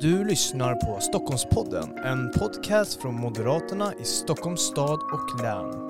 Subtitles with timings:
[0.00, 5.88] Du lyssnar på Stockholmspodden, en podcast från Moderaterna i Stockholms stad och län.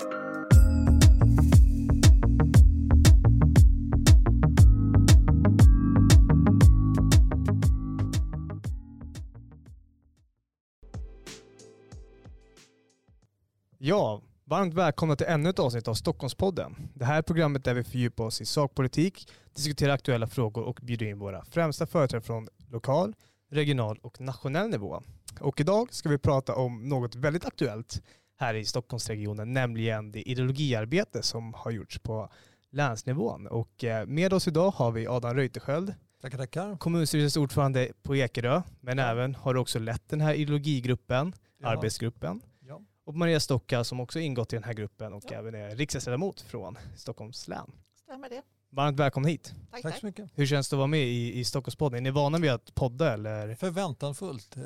[13.77, 16.75] Ja, varmt välkomna till ännu ett avsnitt av Stockholmspodden.
[16.93, 21.05] Det här är programmet där vi fördjupar oss i sakpolitik, diskuterar aktuella frågor och bjuder
[21.05, 23.13] in våra främsta företrädare från lokal,
[23.49, 25.01] regional och nationell nivå.
[25.41, 28.01] Och idag ska vi prata om något väldigt aktuellt
[28.37, 32.29] här i Stockholmsregionen, nämligen det ideologiarbete som har gjorts på
[32.71, 33.47] länsnivån.
[33.47, 36.77] Och eh, med oss idag har vi Adam Reuterskiöld, Tackar, tackar.
[36.77, 39.03] kommunstyrelsens ordförande på Ekerö, men Ja.
[39.11, 41.67] även har du också lett den här ideologigruppen, Ja.
[41.67, 42.41] arbetsgruppen.
[42.59, 42.81] Ja.
[43.05, 45.37] Och Maria Stocka som också ingått i den här gruppen och Ja.
[45.37, 47.71] även är riksdagsledamot från Stockholms län.
[48.03, 48.41] Stämmer det.
[48.71, 49.53] Varmt välkommen hit.
[49.71, 50.29] Tack, Tack så mycket.
[50.35, 51.97] Hur känns det att vara med i, i Stockholmspodden?
[51.97, 53.55] Är ni vana vid att podda eller?
[53.55, 54.57] Förväntansfullt.
[54.57, 54.63] Eh,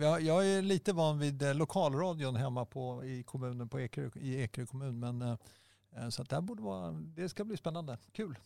[0.00, 4.42] Jag, jag är lite van vid eh, lokalradion hemma på, i kommunen på Ekerö, i
[4.42, 4.98] Ekerö kommun.
[5.00, 7.98] Men, eh, så att det, borde vara, det ska bli spännande.
[8.12, 8.38] Kul.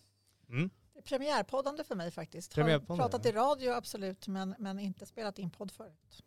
[0.48, 0.70] Mm.
[0.92, 2.56] Det är premiärpoddande för mig faktiskt.
[2.56, 6.25] Har pratat i radio absolut men, men inte spelat in podd förut.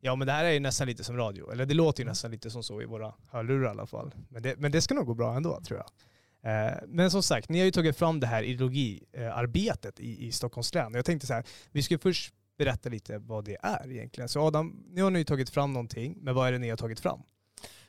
[0.00, 2.10] Ja men det här är ju nästan lite som radio, eller det låter ju Mm.
[2.10, 4.14] nästan lite som så i våra hörlurar i alla fall.
[4.28, 5.86] Men det, men det ska nog gå bra ändå tror jag.
[6.46, 10.74] Eh, men som sagt, ni har ju tagit fram det här ideologiarbetet i, i Stockholms
[10.74, 10.94] län.
[10.94, 14.28] Jag tänkte så här, vi ska först berätta lite vad det är egentligen.
[14.28, 16.76] Så Adam, nu har ni ju tagit fram någonting, men vad är det ni har
[16.76, 17.22] tagit fram?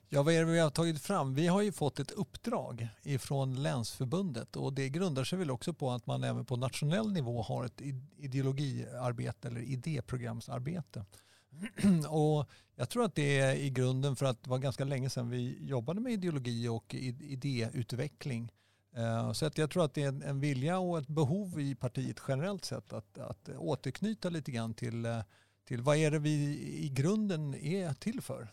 [0.10, 1.36] Ja, vad är det vi har tagit fram?
[1.36, 5.92] Vi har ju fått ett uppdrag ifrån Länsförbundet och det grundar sig väl också på
[5.92, 7.82] att man även på nationell nivå har ett
[8.18, 11.06] ideologiarbete eller idéprogramsarbete.
[12.10, 15.30] och jag tror att det är i grunden för att det var ganska länge sedan
[15.30, 18.52] vi jobbade med ideologi och idéutveckling.
[18.96, 22.18] Eh, så att jag tror att det är en- vilja och ett behov i partiet
[22.28, 25.20] generellt sett att, att återknyta lite grann till, eh,
[25.68, 28.48] till vad är det vi i grunden är till för?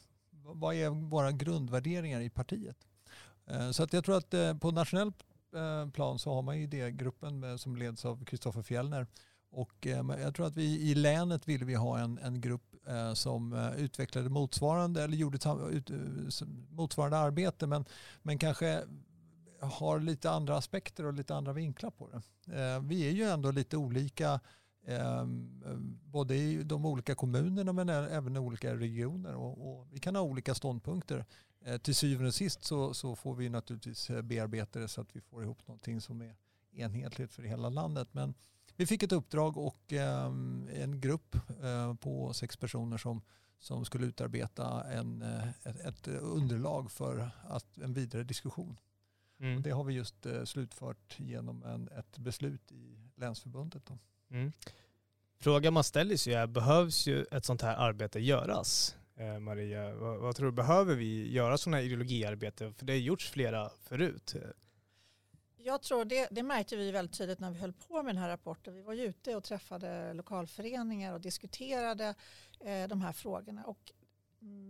[0.47, 2.77] vad är våra grundvärderingar i partiet?
[3.47, 5.13] Eh, så att jag tror att på nationell
[5.93, 9.07] plan så har man ju idégruppen som leds av Kristoffer Fjellner.
[9.55, 13.15] Och eh, jag tror att vi i länet ville vi ha en, en grupp eh,
[13.15, 15.39] som eh, utvecklade motsvarande eller gjorde
[15.71, 15.91] ut-
[16.71, 17.85] motsvarande arbete men,
[18.23, 18.83] men kanske
[19.61, 22.23] har lite andra aspekter och lite andra vinklar på det.
[22.81, 24.41] Vi är ju ändå lite olika
[24.87, 25.63] ehm,
[26.05, 30.23] både i de olika kommunerna men även i olika regioner och, och vi kan ha
[30.23, 31.25] olika ståndpunkter.
[31.83, 35.43] Till syvende och sist så, så får vi naturligtvis bearbeta det så att vi får
[35.43, 36.37] ihop någonting som är
[36.73, 38.09] enhetligt för hela landet.
[38.13, 38.35] Men
[38.77, 40.27] vi fick ett uppdrag och eh,
[40.75, 43.23] en grupp eh, på sex personer som,
[43.59, 48.77] som skulle utarbeta en, eh, ett, ett underlag för att, en vidare diskussion.
[49.41, 49.63] Mm.
[49.63, 53.91] Det har vi just eh, slutfört genom en, ett beslut i Länsförbundet.
[54.31, 54.53] Mm.
[55.39, 58.97] Frågan man ställer sig är, behövs ju ett sånt här arbete göras?
[59.17, 62.73] Eh, Maria, vad, vad tror du, behöver vi göra sådana här ideologiarbete?
[62.73, 64.37] För det har gjorts flera förut.
[65.67, 68.29] Jag tror det, det märkte vi väldigt tydligt när vi höll på med den här
[68.29, 68.75] rapporten.
[68.75, 72.15] Vi var ju ute och träffade lokalföreningar och diskuterade
[72.61, 73.65] eh, de här frågorna.
[73.65, 73.93] Och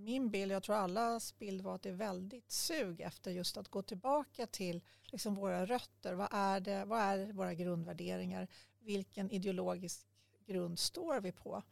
[0.04, 3.68] min bild, jag tror allas bild var att det är väldigt sug efter just att
[3.68, 6.14] gå tillbaka till liksom våra rötter.
[6.14, 8.48] Vad är, det, vad är våra grundvärderingar?
[8.80, 10.06] Vilken ideologisk
[10.46, 11.62] grund står vi på?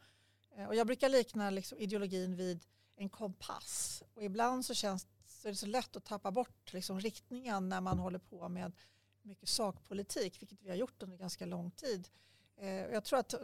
[0.55, 2.63] Eh, och jag brukar likna liksom ideologin vid
[2.95, 4.03] en kompass.
[4.13, 7.81] Och ibland så känns så är det så lätt att tappa bort liksom riktningen när
[7.81, 8.71] man håller på med
[9.23, 12.09] mycket sakpolitik, vilket vi har gjort under ganska lång tid.
[12.57, 13.35] Eh, jag tror att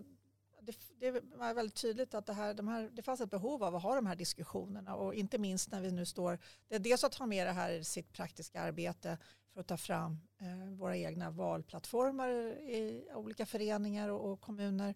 [0.62, 3.76] det, det var väldigt tydligt att det, här, de här, det fanns ett behov av
[3.76, 7.04] att ha de här diskussionerna och inte minst när vi nu står, det är dels
[7.04, 9.18] att ha med det här i sitt praktiska arbete
[9.54, 14.96] för att ta fram eh, våra egna valplattformar i olika föreningar och, och kommuner.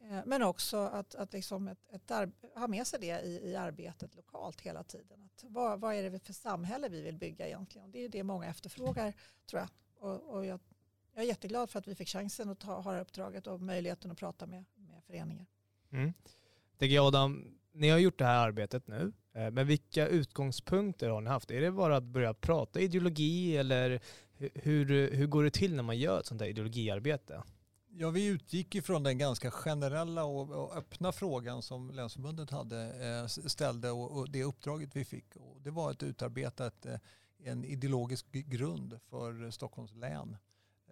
[0.00, 4.14] Eh, men också att, att liksom ett, ett ha med sig det i, i arbetet
[4.16, 5.22] lokalt hela tiden.
[5.22, 7.84] Att vad, vad är det för samhälle vi vill bygga egentligen?
[7.84, 9.12] Och det är det många efterfrågar
[9.46, 9.68] tror jag.
[10.04, 10.60] Och, och jag,
[11.14, 13.60] jag är jätteglad för att vi fick chansen att ta, ha det här uppdraget och
[13.60, 15.46] möjligheten att prata med, med föreningar.
[15.92, 16.12] Mm.
[16.78, 21.20] Tänker jag Adam, ni har gjort det här arbetet nu, eh, men vilka utgångspunkter har
[21.20, 21.50] ni haft?
[21.50, 24.00] Är det bara att börja prata ideologi eller
[24.38, 27.42] hu- hur, hur går det till när man gör ett sånt här ideologiarbete?
[27.96, 33.26] Ja, vi utgick ifrån den ganska generella och, och öppna frågan som Länsförbundet hade, eh,
[33.26, 35.36] ställde och, och det uppdraget vi fick.
[35.36, 36.98] Och det var att utarbeta ett, eh,
[37.44, 40.36] en ideologisk grund för Stockholms län.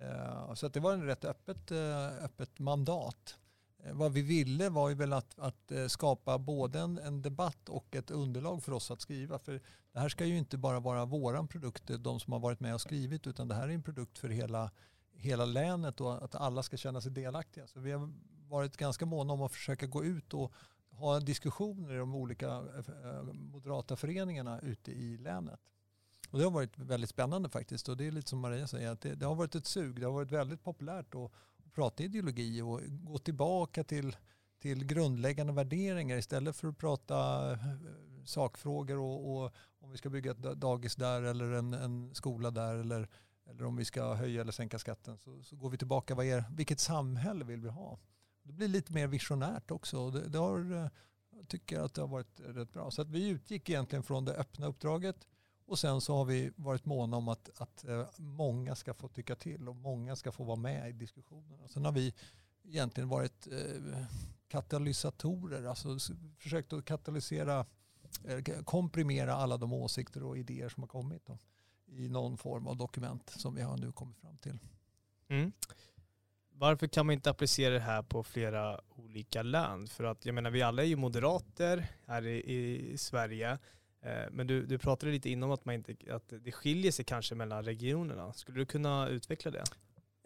[0.01, 3.39] Eh, så att det var en rätt öppet, eh, öppet mandat.
[3.85, 7.97] Eh, vad vi ville var ju väl att, att skapa både en, en debatt och
[7.97, 9.39] ett underlag för oss att skriva.
[9.39, 9.61] För
[9.93, 12.81] det här ska ju inte bara vara våran produkt, de som har varit med och
[12.81, 14.71] skrivit, utan det här är en produkt för hela
[15.15, 17.67] hela länet och att alla ska känna sig delaktiga.
[17.67, 18.13] Så vi har
[18.49, 20.53] varit ganska måna om att försöka gå ut och
[20.91, 22.65] ha diskussioner i de olika
[23.33, 25.61] moderata föreningarna ute i länet.
[26.33, 29.01] Och det har varit väldigt spännande faktiskt och det är lite som Maria säger att
[29.01, 30.01] det, det har varit ett sug.
[30.01, 31.33] Det har varit väldigt populärt att,
[31.65, 34.17] att prata ideologi och gå tillbaka till,
[34.61, 37.59] till grundläggande värderingar istället för att prata eh,
[38.25, 42.75] sakfrågor och, och om vi ska bygga ett dagis där eller en, en skola där
[42.75, 43.09] eller,
[43.51, 46.15] eller om vi ska höja eller sänka skatten så, så går vi tillbaka.
[46.15, 47.99] Vad är, vilket samhälle vill vi ha?
[48.43, 50.11] Det blir lite mer visionärt också.
[50.11, 50.89] Det, det har, eh,
[51.39, 52.91] jag tycker att det har varit rätt bra.
[52.91, 55.27] Så att vi utgick egentligen från det öppna uppdraget
[55.73, 59.37] och sen så har vi varit måna om att, att eh, många ska få tycka
[59.37, 61.69] till och många ska få vara med i diskussionerna.
[61.69, 62.15] Sen har vi
[62.65, 64.05] egentligen varit eh,
[64.49, 65.99] katalysatorer, alltså
[66.39, 67.67] försökt att katalysera,
[68.25, 71.39] eh, komprimera alla de åsikter och idéer som har kommit då,
[71.87, 74.59] i någon form av dokument som vi har nu kommit fram till.
[75.29, 75.53] Mm.
[76.51, 79.87] Varför kan man inte applicera det här på flera olika län?
[79.87, 83.59] För att jag menar vi alla är ju moderater här i, i Sverige.
[84.03, 87.35] Eh, men du, du pratade lite innan att, man inte, att det skiljer sig kanske
[87.35, 88.33] mellan regionerna.
[88.33, 89.65] Skulle du kunna utveckla det?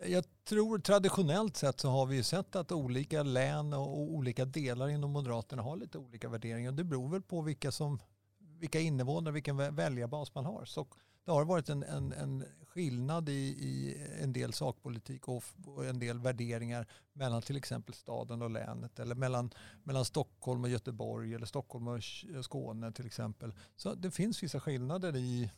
[0.06, 4.88] Jag tror traditionellt sett så har vi ju sett att olika län och olika delar
[4.88, 6.73] inom Moderaterna har lite olika värderingar.
[6.73, 7.99] Det beror väl på vilka, som,
[8.38, 10.64] vilka invånare, vilken väljarbas man har.
[10.64, 10.87] Så
[11.25, 12.44] det har varit en, en, en
[12.76, 18.43] skillnad i, i, en del sakpolitik och, och, en del värderingar mellan till exempel staden
[18.43, 19.50] och länet eller mellan,
[19.82, 22.00] mellan Stockholm och Göteborg eller Stockholm och
[22.44, 23.52] Skåne till exempel.
[23.76, 25.50] Så det finns vissa skillnader i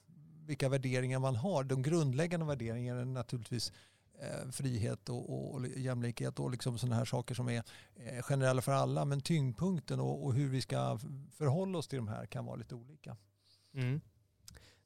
[0.47, 1.65] vilka värderingar man har.
[1.65, 3.73] De grundläggande värderingarna är naturligtvis
[4.20, 7.62] eh, frihet och, och, och, jämlikhet och liksom sådana här saker som är
[7.94, 9.05] eh, generella för alla.
[9.05, 10.99] Men tyngdpunkten och, och, hur vi ska
[11.32, 13.17] förhålla oss till de här kan vara lite olika.
[13.75, 14.00] Mm.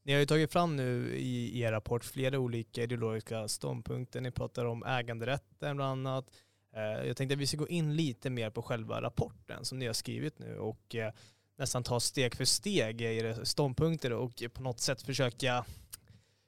[0.04, 4.20] Ni har ju tagit fram nu i er rapport flera olika ideologiska ståndpunkter.
[4.20, 6.31] Ni pratar om äganderätten bland annat.
[6.76, 9.87] Eh, jag tänkte att vi ska gå in lite mer på själva rapporten som ni
[9.87, 11.12] har skrivit nu och eh,
[11.58, 15.64] nästan ta steg för steg i era ståndpunkter och på något sätt försöka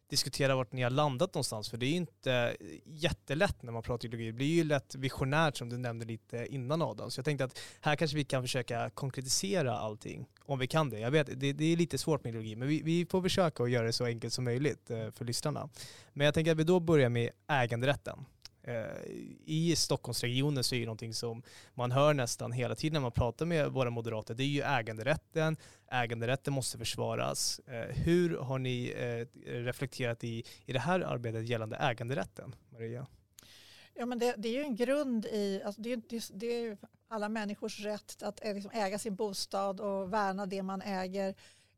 [0.08, 1.70] diskutera vart ni har landat någonstans.
[1.70, 4.26] För det är ju inte jättelätt när man pratar ideologi.
[4.26, 7.10] Det blir ju lätt visionärt som du nämnde lite innan Adam.
[7.10, 10.26] Så jag tänkte att här kanske vi kan försöka konkretisera allting.
[10.44, 10.98] Om vi kan det.
[10.98, 12.56] Jag vet, det, det är lite svårt med ideologi.
[12.56, 15.68] Men vi, vi, får försöka att göra det så enkelt som möjligt eh, för lyssnarna.
[16.12, 18.24] Men jag tänker att vi då börjar med äganderätten.
[18.66, 18.84] Eh,
[19.44, 21.42] I Stockholmsregionen så är det någonting som
[21.74, 24.34] man hör nästan hela tiden när man pratar med våra moderater.
[24.34, 25.56] Det är ju äganderätten.
[25.90, 27.58] Äganderätten måste försvaras.
[27.58, 33.06] Eh, hur har ni eh, reflekterat i, i det här arbetet gällande äganderätten, Maria?
[33.94, 36.78] Ja, men det, det är ju en grund i, alltså det, det, det är
[37.08, 41.34] alla människors rätt att liksom äga sin bostad och värna det man äger.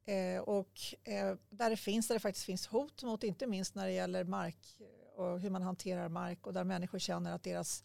[0.06, 3.86] Eh, och eh, där det finns, där det faktiskt finns hot mot, inte minst när
[3.86, 4.75] det gäller mark
[5.16, 7.84] och hur man hanterar mark och där människor känner att deras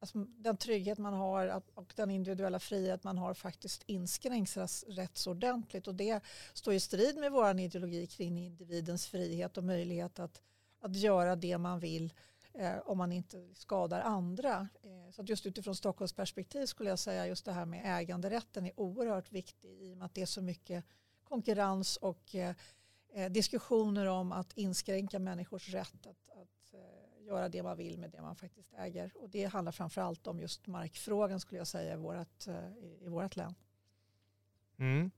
[0.00, 5.30] alltså den trygghet man har och den individuella frihet man har faktiskt inskränks rätt så
[5.30, 5.86] ordentligt.
[5.86, 6.20] Och det
[6.52, 10.42] står i strid med vår ideologi kring individens frihet och möjlighet att,
[10.80, 12.12] att göra det man vill
[12.52, 14.68] eh, om man inte skadar andra.
[14.82, 18.66] Eh, så att just utifrån Stockholms perspektiv skulle jag säga just det här med äganderätten
[18.66, 20.84] är oerhört viktig i och med att det är så mycket
[21.24, 22.54] konkurrens och eh,
[23.16, 26.26] eh diskussioner om att inskränka människors rätt att
[27.26, 29.12] göra det man vill med det man faktiskt äger.
[29.14, 32.54] Och det handlar framför allt om just markfrågan skulle jag säga i vårt, eh,
[33.00, 33.54] i vårt län.
[34.78, 35.10] Mm.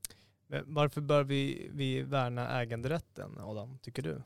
[0.65, 4.21] varför bör vi, vi värna äganderätten, Adam, tycker du?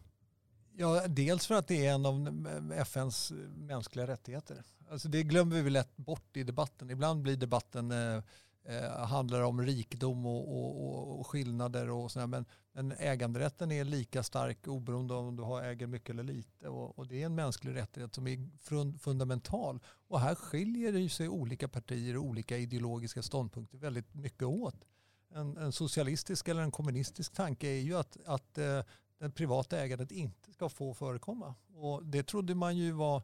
[0.75, 4.63] Ja, dels för att det är en av FNs mänskliga rättigheter.
[4.89, 6.89] Alltså det glömmer vi lätt bort i debatten.
[6.89, 8.24] Ibland blir debatten eh,
[8.65, 12.27] eh, handlar om rikedom och, och, och skillnader och sådär.
[12.27, 16.70] Men, men äganderätten är lika stark oberoende om du har äger mycket eller lite.
[16.70, 19.79] Och, och, det är en mänsklig rättighet som är fundamental.
[20.08, 24.86] Och här skiljer det sig olika partier och olika ideologiska ståndpunkter väldigt mycket åt.
[25.36, 28.82] En, en socialistisk eller en kommunistisk tanke är ju att, att eh,
[29.20, 31.55] det privata ägandet inte ska få förekomma.
[31.75, 33.24] Och det trodde man ju var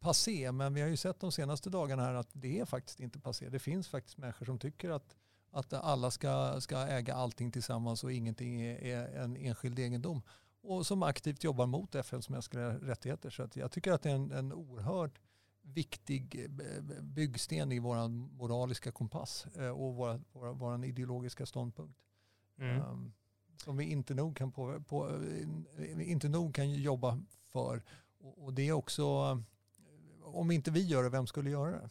[0.00, 3.18] passé, men vi har ju sett de senaste dagarna här att det är faktiskt inte
[3.18, 3.48] passé.
[3.48, 5.16] Det finns faktiskt människor som tycker att,
[5.50, 10.22] att alla ska, ska äga allting tillsammans och ingenting är, är en enskild egendom.
[10.62, 13.30] Och som aktivt jobbar mot FNs mänskliga rättigheter.
[13.30, 15.20] Så att jag tycker att det är en, en oerhört
[15.62, 21.98] viktig eh, byggsten i vår moraliska kompass eh, och vår, vår, vår ideologiska ståndpunkt.
[22.58, 22.82] Mm.
[22.82, 23.12] Um,
[23.64, 25.08] som vi inte nog kan, på, på,
[25.78, 27.82] eh, inte nog kan jobba för.
[28.18, 29.36] Och, och det är också
[30.36, 31.90] om inte vi gör det, vem skulle göra det?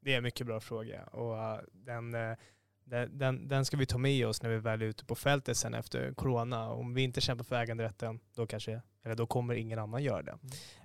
[0.00, 2.36] Det är en mycket bra fråga och uh, den, uh,
[2.84, 5.56] den, den, den, ska vi ta med oss när vi väl är ute på fältet
[5.56, 6.70] sen efter corona.
[6.70, 10.38] Om vi inte kämpar för äganderätten, då kanske, eller då kommer ingen annan göra det.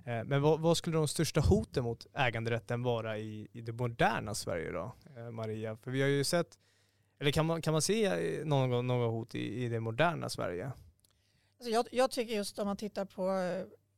[0.04, 0.20] Mm.
[0.20, 4.34] Eh, men vad, vad, skulle de största hoten mot äganderätten vara i, i det moderna
[4.34, 5.76] Sverige då, eh, Maria?
[5.76, 6.58] För vi har ju sett,
[7.20, 10.72] eller kan man, kan man se någon, någon hot i, i det moderna Sverige?
[11.58, 13.30] Alltså jag, jag tycker just om man tittar på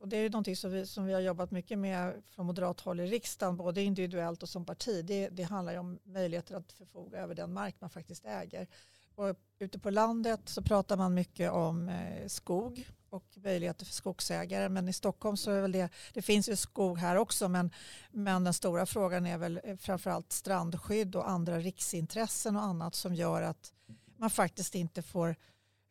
[0.05, 2.81] och det är ju någonting som vi, som vi har jobbat mycket med från moderat
[2.81, 5.05] håll i riksdagen, både individuellt och som parti.
[5.05, 8.67] Det, det handlar ju om möjligheter att förfoga över den mark man faktiskt äger.
[9.15, 14.69] Och ute på landet så pratar man mycket om eh, skog och möjligheter för skogsägare.
[14.69, 17.71] Men i Stockholm så är väl det, det finns ju skog här också, men,
[18.11, 23.15] men den stora frågan är väl eh, framförallt strandskydd och andra riksintressen och annat som
[23.15, 23.73] gör att
[24.17, 25.37] man faktiskt inte får Eh,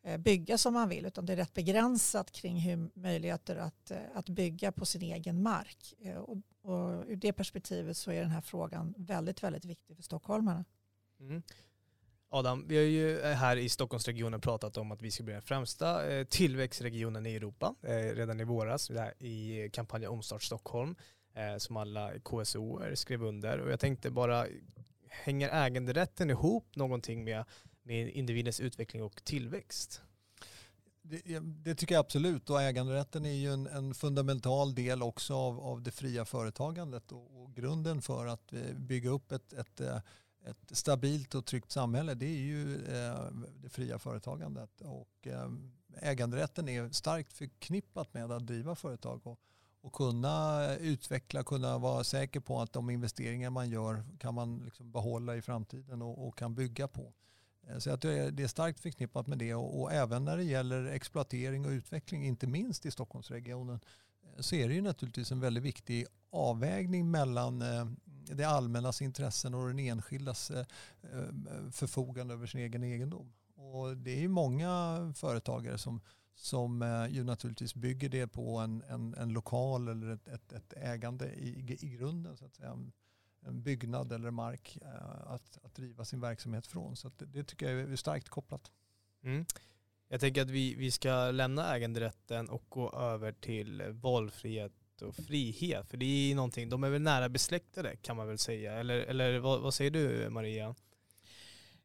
[0.06, 3.98] Eh, bygga som man vill utan det är rätt begränsat kring hur möjligheter att, eh,
[4.14, 5.94] att bygga på sin egen mark.
[6.00, 10.02] Eh, och, och ur det perspektivet så är den här frågan väldigt, väldigt viktig för
[10.02, 10.64] stockholmarna.
[11.20, 11.42] Mm.
[12.28, 16.00] Adam, vi har ju här i Stockholmsregionen pratat om att vi ska bli den främsta
[16.24, 17.74] tillväxtregionen i Europa
[18.14, 20.96] redan i våras i kampanjen Omstart Stockholm
[21.58, 23.58] som alla KSO skrev under.
[23.58, 24.46] Och jag tänkte bara,
[25.08, 27.44] hänger äganderätten ihop någonting med
[27.84, 30.02] med individens utveckling och tillväxt?
[31.06, 35.60] Det, det, tycker jag absolut och äganderätten är ju en, en fundamental del också av,
[35.60, 39.96] av det fria företagandet och, och, grunden för att eh, bygga upp ett, ett, eh,
[40.46, 43.26] ett stabilt och tryggt samhälle det är ju eh,
[43.62, 45.28] det fria företagandet och
[46.00, 49.40] äganderätten är starkt förknippat med att driva företag och,
[49.80, 54.92] och kunna utveckla, kunna vara säker på att de investeringar man gör kan man liksom
[54.92, 57.12] behålla i framtiden och, och kan bygga på.
[57.68, 61.66] Eh, så att det är starkt förknippat med det och, även när det gäller exploatering
[61.66, 63.80] och utveckling, inte minst i Stockholmsregionen,
[64.22, 67.86] eh, så är det ju naturligtvis en väldigt viktig avvägning mellan eh,
[68.34, 70.66] det allmännas intressen och den enskildas eh,
[71.72, 73.32] förfogande över sin egen egendom.
[73.56, 76.00] Och det är ju många företagare som,
[76.34, 81.32] som ju naturligtvis bygger det på en, en, en lokal eller ett, ett, ett ägande
[81.32, 82.36] i, i grunden.
[82.36, 82.78] Så att säga
[83.46, 86.96] en byggnad eller mark eh, att, att driva sin verksamhet från.
[86.96, 88.70] Så det, det, tycker jag är starkt kopplat.
[89.24, 89.46] Mm.
[90.08, 94.72] Jag tänker att vi, vi ska lämna äganderätten och gå över till valfrihet
[95.02, 95.90] och frihet.
[95.90, 98.72] För det är någonting, de är väl nära besläktade kan man väl säga.
[98.72, 100.74] Eller, eller vad, vad säger du Maria?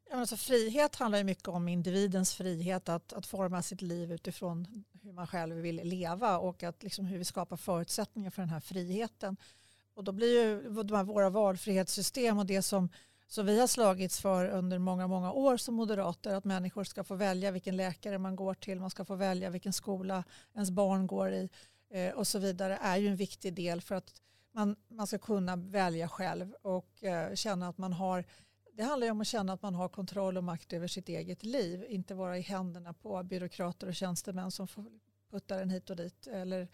[0.09, 4.83] Ja, alltså, frihet handlar ju mycket om individens frihet att, att forma sitt liv utifrån
[5.01, 8.59] hur man själv vill leva och att liksom hur vi skapar förutsättningar för den här
[8.59, 9.37] friheten.
[9.99, 12.89] Och då blir ju de här våra valfrihetssystem och det som,
[13.27, 17.15] som vi har slagits för under många, många år som moderater, att människor ska få
[17.15, 20.23] välja vilken läkare man går till, man ska få välja vilken skola
[20.55, 21.49] ens barn går i
[21.89, 25.55] eh, och så vidare, är ju en viktig del för att man, man ska kunna
[25.55, 28.25] välja själv och eh, känna att man har
[28.73, 31.43] det handlar ju om att känna att man har kontroll och makt över sitt eget
[31.43, 34.67] liv, inte vara i händerna på byråkrater och tjänstemän som
[35.31, 36.67] puttar en hit och dit eller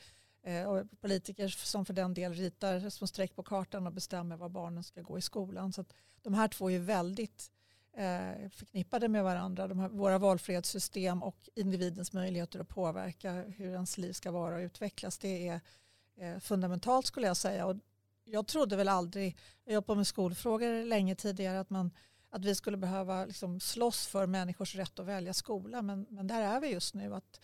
[0.45, 4.49] Eh, och politiker som för den del ritar små streck på kartan och bestämmer var
[4.49, 5.73] barnen ska gå i skolan.
[5.73, 5.85] Så
[6.21, 7.51] de här två är väldigt
[7.93, 9.67] eh, förknippade med varandra.
[9.67, 14.59] De här, våra valfrihetssystem och individens möjligheter att påverka hur ens liv ska vara och
[14.59, 15.17] utvecklas.
[15.17, 15.61] Det är
[16.17, 17.65] eh, fundamentalt skulle jag säga.
[17.65, 17.75] Och
[18.23, 21.91] jag trodde väl aldrig, jag jobbade med skolfrågor länge tidigare, att, man,
[22.29, 25.81] att vi skulle behöva liksom slåss för människors rätt att välja skola.
[25.81, 27.15] Men, men där är vi just nu.
[27.15, 27.39] att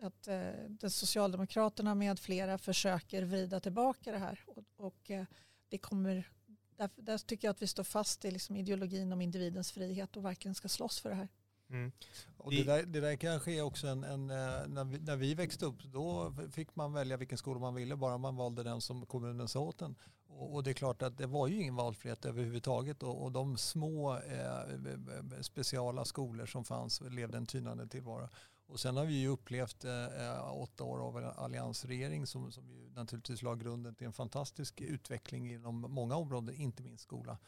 [0.00, 4.44] att eh, Socialdemokraterna med flera försöker vrida tillbaka det här.
[4.46, 5.24] Och, och eh,
[5.68, 6.30] det kommer,
[6.76, 10.24] där, där, tycker jag att vi står fast i liksom ideologin om individens frihet och
[10.24, 11.28] verkligen ska slåss för det här.
[11.70, 11.92] Mm.
[12.36, 15.34] Och det, där, det där kanske är också en, en eh, när, vi, när vi
[15.34, 19.06] växte upp, då fick man välja vilken skola man ville, bara man valde den som
[19.06, 19.96] kommunen sa åt en.
[20.26, 23.56] Och, och det är klart att det var ju ingen valfrihet överhuvudtaget och, och de
[23.56, 28.28] små eh, speciala skolor som fanns levde en tynande tillvaro.
[28.68, 32.90] Och sen har vi ju upplevt eh, eh åtta år av alliansregering som, som ju
[32.90, 37.38] naturligtvis la grunden till en fantastisk utveckling inom många områden, inte minst skola.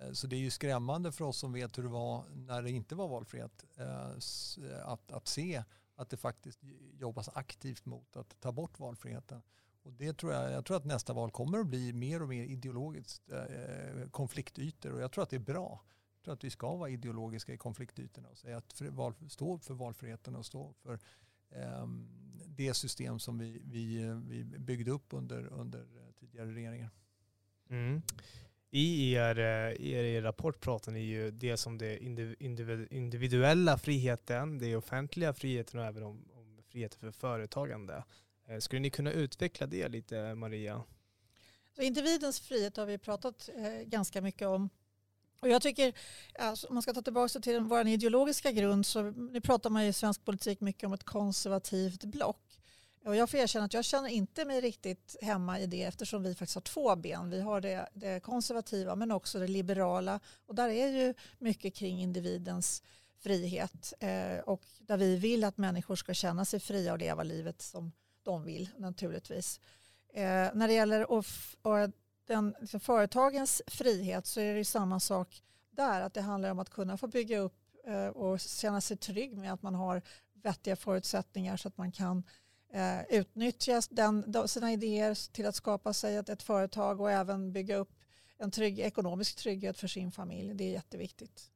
[0.00, 2.70] Eh, så det är ju skrämmande för oss som vet hur det var när det
[2.70, 5.64] inte var valfrihet eh, eh att, att se
[5.94, 6.60] att det faktiskt
[6.92, 9.42] jobbas aktivt mot att ta bort valfriheten.
[9.82, 12.44] Och det tror jag, jag tror att nästa val kommer att bli mer och mer
[12.44, 15.84] ideologiskt eh, eh konfliktytor och jag tror att det är bra
[16.22, 18.82] tror att vi ska vara ideologiska i konfliktytorna och säga att
[19.28, 20.98] stå upp för valfriheten och stå för
[21.82, 22.08] um,
[22.46, 25.86] det system som vi, vi, vi byggde upp under, under
[26.20, 26.90] tidigare regeringar.
[27.70, 28.02] Mm.
[28.74, 29.38] I er,
[29.80, 31.98] i er rapport pratar ni ju dels om det
[32.90, 38.04] individuella friheten, det offentliga friheten och även om, om friheten för företagande.
[38.48, 40.82] Eh, skulle ni kunna utveckla det lite Maria?
[41.76, 44.70] Så individens frihet har vi pratat eh, ganska mycket om
[45.42, 45.92] och jag tycker,
[46.38, 49.92] alltså, om man ska ta tillbaka till vår ideologiska grund, så nu pratar man i
[49.92, 52.60] svensk politik mycket om ett konservativt block.
[53.04, 56.34] Och jag får erkänna att jag känner inte mig riktigt hemma i det eftersom vi
[56.34, 57.30] faktiskt har två ben.
[57.30, 60.20] Vi har det, det konservativa men också det liberala.
[60.46, 62.82] Och där är ju mycket kring individens
[63.18, 67.62] frihet eh, och där vi vill att människor ska känna sig fria och leva livet
[67.62, 69.60] som de vill naturligtvis.
[70.14, 71.26] Eh, när det gäller att
[72.26, 76.00] den, liksom, företagens frihet så är det samma sak där.
[76.00, 77.54] Att det handlar om att kunna få bygga upp
[77.86, 80.02] eh, och känna sig trygg med att man har
[80.42, 82.22] vettiga förutsättningar så att man kan
[82.72, 87.76] eh, utnyttja den, sina idéer till att skapa sig ett, ett företag och även bygga
[87.76, 87.90] upp
[88.38, 90.54] en trygg, ekonomisk trygghet för sin familj.
[90.54, 91.50] Det är jätteviktigt.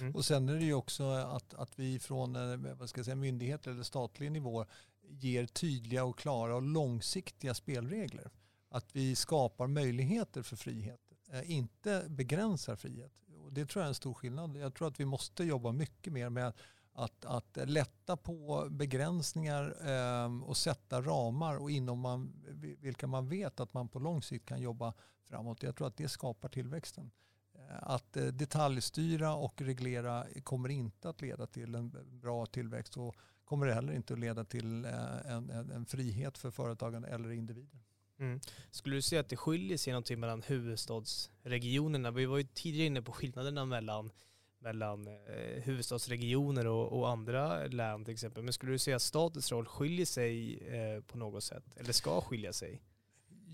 [0.00, 0.14] Mm.
[0.14, 3.16] Och sen är det ju också att, att vi från eh, vad ska jag säga,
[3.16, 4.66] myndigheter eller statlig nivå
[5.08, 8.30] ger tydliga och klara och långsiktiga spelregler.
[8.76, 13.12] Att vi skapar möjligheter för frihet, eh, inte begränsar frihet.
[13.44, 14.56] Och det tror jag är en stor skillnad.
[14.56, 16.52] Jag tror att vi måste jobba mycket mer med
[16.92, 22.32] att, att lätta på begränsningar eh, och sätta ramar och inom man,
[22.80, 25.62] vilka man vet att man på lång sikt kan jobba framåt.
[25.62, 27.10] Jag tror att det skapar tillväxten.
[27.54, 33.16] Eh, att eh, detaljstyra och reglera kommer inte att leda till en bra tillväxt och
[33.44, 37.80] kommer heller inte att leda till eh, en, en, en frihet för företagande eller individer.
[38.18, 38.40] Mm.
[38.70, 42.10] Skulle du säga att det skiljer sig någonting mellan huvudstadsregionerna?
[42.10, 44.12] Vi var ju tidigare inne på skillnaderna mellan,
[44.58, 48.42] mellan eh, huvudstadsregioner och, och, andra län till exempel.
[48.42, 51.64] Men skulle du säga att statens roll skiljer sig eh, på något sätt?
[51.76, 52.80] Eller ska skilja sig?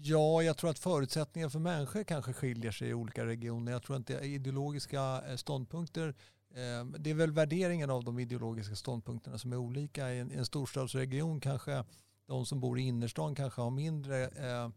[0.04, 3.72] Ja, jag tror att förutsättningar för människor kanske skiljer sig i olika regioner.
[3.72, 6.14] Jag tror att ideologiska eh, ståndpunkter
[6.54, 10.12] eh, det är väl värderingen av de ideologiska ståndpunkterna som är olika.
[10.12, 11.84] I en, storstadsregion kanske
[12.26, 14.70] de som bor i innerstan kanske har mindre eh,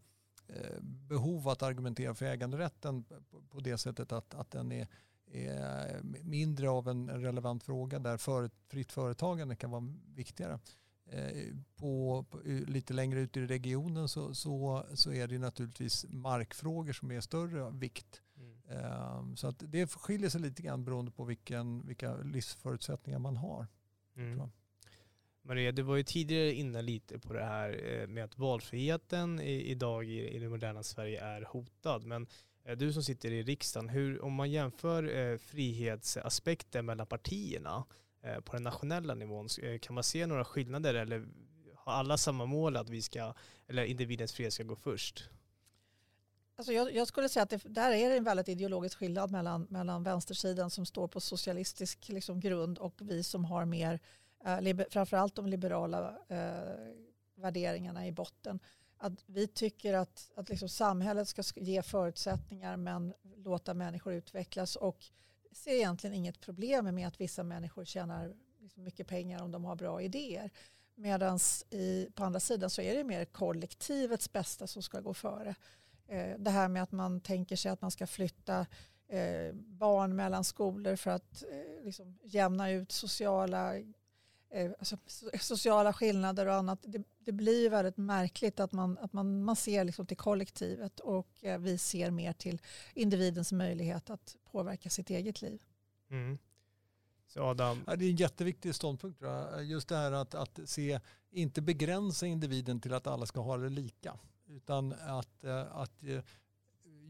[0.82, 3.06] behov att argumentera för äganderätten
[3.50, 4.88] på det sättet att, att den är,
[5.32, 10.60] är mindre av en relevant fråga där för, fritt företagande kan vara viktigare.
[11.08, 16.94] Eh, på, på, lite längre ut i regionen så, så, så är det naturligtvis markfrågor
[16.94, 18.22] som är större vikt.
[18.38, 19.18] Mm.
[19.18, 23.68] Um, så att det skiljer sig lite grann beroende på vilken, vilka livsförutsättningar man har.
[24.16, 24.50] Mm.
[25.48, 30.06] Maria, du var ju tidigare inne lite på det här eh, med att valfriheten idag
[30.06, 32.06] i, det moderna Sverige är hotad.
[32.06, 32.28] Men
[32.64, 37.84] eh, du som sitter i riksdagen, hur, om man jämför eh, frihetsaspekter mellan partierna,
[38.46, 39.48] på den nationella nivån.
[39.82, 41.28] Kan man se några skillnader eller
[41.76, 43.34] har alla samma mål att vi ska,
[43.68, 45.30] eller individens frihet ska gå först?
[46.58, 49.68] Alltså jag, jag, skulle säga att det, där är det en väldigt ideologisk skillnad mellan,
[49.70, 54.00] mellan vänstersidan som står på socialistisk liksom, grund och vi som har mer, eh,
[54.46, 56.94] Eh, liber, framförallt de liberala eh,
[57.36, 58.60] värderingarna i botten.
[58.98, 65.06] Att vi tycker att, att liksom samhället ska ge förutsättningar men låta människor utvecklas och
[65.52, 69.76] ser egentligen inget problem med att vissa människor tjänar liksom mycket pengar om de har
[69.76, 70.52] bra idéer.
[70.96, 71.40] Medan
[72.14, 75.56] på andra sidan så är det mer kollektivets bästa som ska gå före.
[76.08, 78.66] Eh, det här med att man tänker sig att man ska flytta
[79.08, 83.74] eh, barn mellan skolor för att eh, liksom jämna ut sociala
[84.50, 84.98] Eh, alltså,
[85.40, 86.80] sociala skillnader och annat.
[86.82, 91.44] Det, det, blir väldigt märkligt att man, att man, man ser liksom till kollektivet och
[91.44, 92.62] eh, vi ser mer till
[92.94, 95.62] individens möjlighet att påverka sitt eget liv.
[96.10, 96.38] Mm.
[97.28, 97.84] Så Adam.
[97.88, 99.22] Ja, det är en jätteviktig ståndpunkt.
[99.62, 101.00] Just det här att, att se,
[101.32, 104.20] inte begränsa individen till att alla ska ha det lika.
[104.48, 106.04] Utan att, eh, att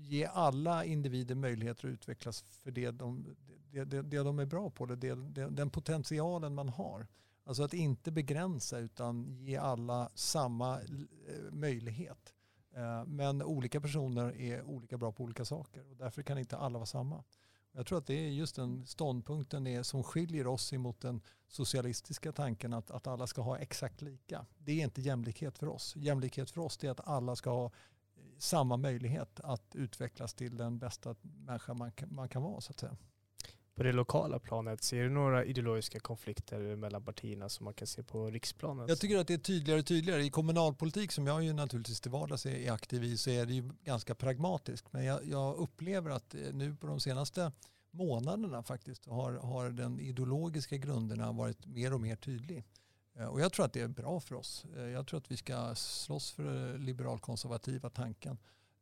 [0.07, 3.35] ge alla individer möjligheter att utvecklas för det de,
[3.71, 7.07] det, det, det de är bra på, det, det, den potentialen man har.
[7.43, 12.33] Alltså att inte begränsa utan ge alla samma eh, möjlighet.
[12.75, 16.79] Eh, men olika personer är olika bra på olika saker och därför kan inte alla
[16.79, 17.23] vara samma.
[17.71, 22.31] Jag tror att det är just den ståndpunkten är som skiljer oss emot den socialistiska
[22.31, 24.45] tanken att, att alla ska ha exakt lika.
[24.57, 25.95] Det är inte jämlikhet för oss.
[25.95, 27.71] Jämlikhet för oss är att alla ska ha
[28.37, 32.79] samma möjlighet att utvecklas till den bästa människa man kan, man kan vara så att
[32.79, 32.97] säga
[33.75, 38.03] på det lokala planet, ser du några ideologiska konflikter mellan partierna som man kan se
[38.03, 38.89] på riksplanet?
[38.89, 40.23] Jag tycker att det är tydligare och tydligare.
[40.23, 43.69] I kommunalpolitik som jag ju naturligtvis till vardags är aktiv i så är det ju
[43.83, 44.93] ganska pragmatiskt.
[44.93, 47.51] Men jag, jag upplever att eh, nu på de senaste
[47.91, 52.63] månaderna faktiskt har, har den ideologiska grunderna varit mer och mer tydlig.
[53.15, 54.65] Eh, och jag tror att det är bra för oss.
[54.75, 58.37] Eh, jag tror att vi ska slåss för liberalkonservativa tanken.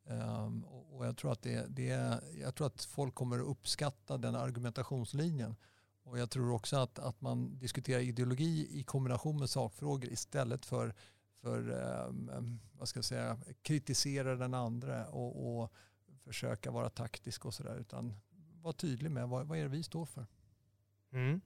[0.06, 4.34] Ehm, och jag tror, att det, det, jag tror att folk kommer att uppskatta den
[4.34, 5.56] argumentationslinjen.
[6.02, 10.94] Och jag tror också att, att man diskuterar ideologi i kombination med sakfrågor istället för,
[11.40, 15.72] för ehm, ehm, vad ska jag säga, kritisera den andra och, och
[16.24, 17.76] försöka vara taktisk och sådär.
[17.76, 18.14] Utan
[18.62, 20.26] vara tydlig med vad, vad är det vi står för.
[21.12, 21.40] Mm.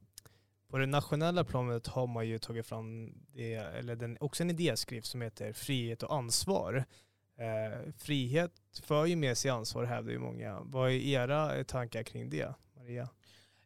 [0.68, 5.06] På det nationella planet har man ju tagit fram det, eller den, också en idéskrift
[5.08, 6.84] som heter Frihet och ansvar.
[7.38, 8.52] Eh, frihet
[8.82, 10.60] för ju med sig ansvar hävdar ju många.
[10.60, 13.08] Vad är era tankar kring det, Maria?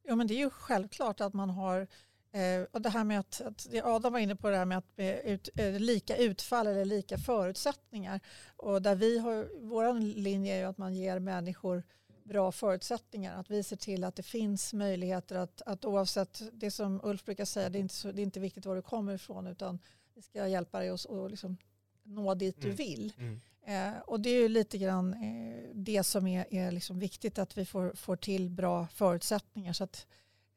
[0.03, 1.87] Ja men det är ju självklart att man har
[2.35, 4.99] Eh, och det här med att, att, Adam var inne på det här med att
[4.99, 8.21] eh, ut, eh, lika utfall eller lika förutsättningar.
[8.57, 11.83] Och där vi har, vår linje är ju att man ger människor
[12.25, 13.41] bra förutsättningar.
[13.41, 17.45] Att vi ser till att det finns möjligheter att, att oavsett det som Ulf brukar
[17.45, 19.79] säga, det är, inte så, det är inte viktigt var du kommer ifrån utan
[20.15, 21.57] vi ska hjälpa dig att och liksom
[22.03, 22.71] nå dit mm.
[22.71, 23.13] du vill.
[23.19, 23.41] Mm.
[23.65, 27.59] Eh, och det är ju lite grann eh, det som är, är liksom viktigt att
[27.59, 30.07] vi får, får till bra förutsättningar så att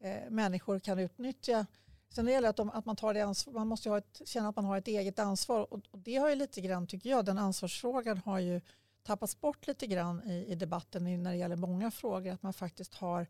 [0.00, 1.66] eh, människor kan utnyttja.
[2.08, 4.48] Sen det gäller att, de, att man tar det ansvar, man måste ha ett, känna
[4.48, 7.24] att man har ett eget ansvar och, och, det har ju lite grann tycker jag,
[7.24, 8.60] den ansvarsfrågan har ju
[9.06, 12.94] tappats bort lite grann i, i debatten när det gäller många frågor, att man faktiskt
[12.94, 13.26] har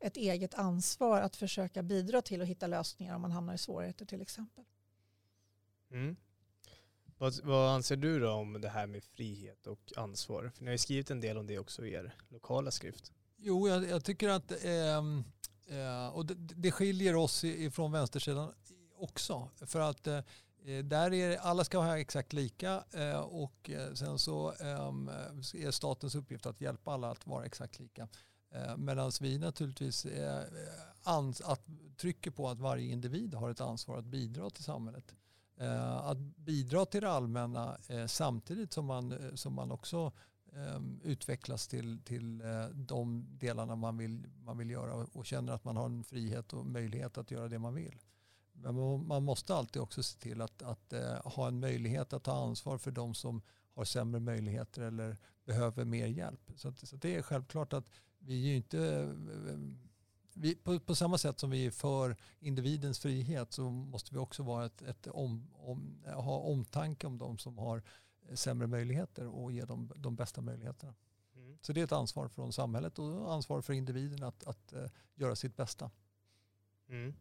[0.00, 4.06] ett eget ansvar att försöka bidra till att hitta lösningar om man hamnar i svårigheter
[4.06, 4.64] till exempel.
[5.90, 6.16] Mm.
[7.18, 10.50] Vad, vad, anser du då om det här med frihet och ansvar?
[10.54, 13.12] För ni har ju skrivit en del om det också i er lokala skrift.
[13.36, 14.96] Jo, jag, jag tycker att eh,
[15.78, 18.52] eh, och det, det skiljer oss ifrån vänstersidan
[18.98, 19.50] också.
[19.66, 20.20] För att eh,
[20.66, 25.08] Eh, där är alla ska ha exakt lika eh, och eh, sen så ehm,
[25.54, 28.08] är statens uppgift att hjälpa alla att vara exakt lika.
[28.76, 30.06] Medan vi naturligtvis
[31.04, 35.14] att trycker på att varje individ har ett ansvar att bidra till samhället.
[36.02, 40.12] Att bidra till det allmänna samtidigt som man, som man också
[40.52, 42.42] ehm, utvecklas till, till
[42.74, 46.66] de delarna man vill, man vill göra och känner att man har en frihet och
[46.66, 47.98] möjlighet att göra det man vill.
[48.58, 52.32] Men man måste alltid också se till att, att uh, ha en möjlighet att ta
[52.32, 53.42] ansvar för de som
[53.74, 56.52] har sämre möjligheter eller behöver mer hjälp.
[56.56, 57.84] Så, att, så det är självklart att
[58.18, 58.78] vi är ju inte...
[58.78, 59.58] Uh,
[60.38, 64.42] vi, på, på, samma sätt som vi är för individens frihet så måste vi också
[64.42, 67.82] vara ett, ett om, om, ha omtanke om de som har
[68.34, 70.94] sämre möjligheter och ge dem de bästa möjligheterna.
[71.36, 71.58] Mm.
[71.62, 75.36] Så det är ett ansvar från samhället och ansvar för individen att, att uh, göra
[75.36, 75.90] sitt bästa.
[76.88, 77.14] Mm.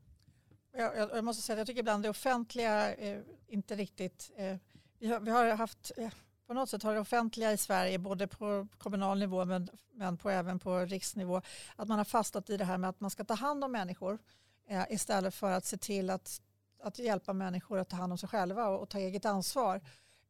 [0.78, 4.32] Jag, jag, måste säga att jag tycker ibland det offentliga eh, inte riktigt...
[4.36, 4.56] Eh,
[5.00, 5.92] vi, har, vi, har, haft...
[5.98, 6.10] Eh,
[6.48, 10.30] på något sätt har det offentliga i Sverige, både på kommunal nivå men, men på,
[10.30, 11.42] även på riksnivå,
[11.76, 14.20] att man har fastnat i det här med att man ska ta hand om människor
[14.68, 16.42] eh, istället för att se till att,
[16.84, 19.82] att hjälpa människor att ta hand om sig själva och, och ta eget ansvar.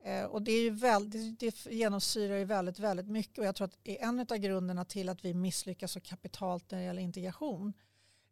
[0.03, 3.65] Eh, och det, är ju väldigt, det genomsyrar ju väldigt, väldigt mycket och jag tror
[3.65, 7.01] att det är en av grunderna till att vi misslyckas så kapitalt när det gäller
[7.01, 7.73] integration.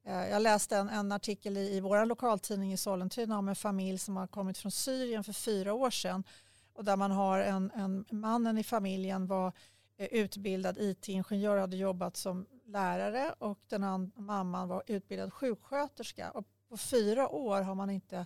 [0.03, 3.97] Eh, jag läste en, en artikel i, i vår lokaltidning i Sollentuna om en familj
[3.97, 6.23] som har kommit från Syrien för fyra år sedan.
[6.73, 9.53] Och där man har en, en mannen i familjen var
[9.97, 16.31] eh, utbildad IT-ingenjör och hade jobbat som lärare och den andra mamman var utbildad sjuksköterska.
[16.31, 18.25] Och på fyra år har, man inte,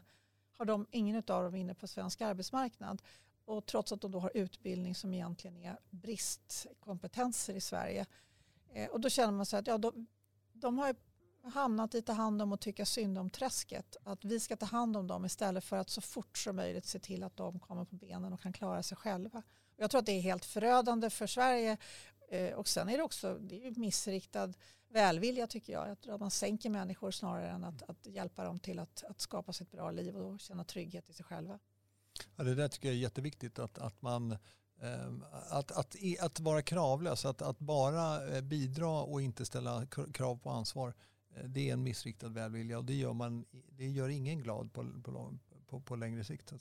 [0.57, 3.01] har de, ingen av dem inne på svensk arbetsmarknad.
[3.45, 8.05] Och trots att de då har utbildning som egentligen är bristkompetenser i Sverige.
[8.73, 10.07] Eh, och då känner man sig att ja, de,
[10.53, 10.95] de har
[11.47, 13.97] hamnat i ta hand om och tycka synd om träsket.
[14.03, 16.99] Att vi ska ta hand om dem istället för att så fort som möjligt se
[16.99, 19.43] till att de kommer på benen och kan klara sig själva.
[19.77, 21.77] Jag tror att det är helt förödande för Sverige
[22.29, 24.53] eh, och sen är det också det är missriktad
[24.89, 25.89] välvilja tycker jag.
[25.89, 29.21] Jag tror att man sänker människor snarare än att, att hjälpa dem till att, att
[29.21, 31.59] skapa sig ett bra liv och känna trygghet i sig själva.
[32.35, 34.31] Ja, det där tycker jag är jätteviktigt att, att man
[34.81, 35.13] eh,
[35.49, 40.37] att, att, e, att vara kravlös, att, att bara eh, bidra och inte ställa krav
[40.37, 40.93] på ansvar
[41.45, 45.37] det är en missriktad välvilja och det gör, man, det gör ingen glad på, på,
[45.67, 46.51] på, på längre sikt.
[46.51, 46.59] Och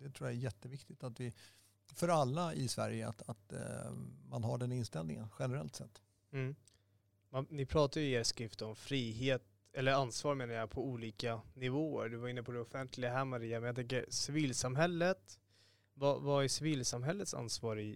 [0.00, 1.32] det tror jag är jätteviktigt att vi,
[1.94, 3.92] för alla i Sverige att, att uh,
[4.28, 6.02] man har den inställningen generellt sett.
[6.32, 6.54] Mm.
[7.28, 11.40] Man, ni pratar ju i er skrift om frihet, eller ansvar menar jag, på olika
[11.54, 12.08] nivåer.
[12.08, 15.38] Du var inne på det offentliga här Maria, men jag tänker civilsamhället.
[15.94, 17.88] Vad, vad är civilsamhällets ansvar i,